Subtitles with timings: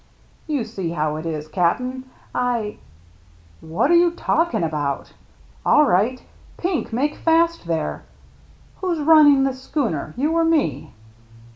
[0.47, 2.79] "You see how it is, Cap'n, I
[3.61, 5.13] —""What are you talking about?
[5.63, 6.23] All right.
[6.57, 8.01] Pink, make fast there!
[8.77, 10.91] Who's running this schooner, you or me